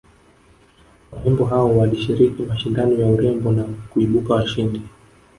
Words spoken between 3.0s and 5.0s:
ya urembo na kuibuka washindi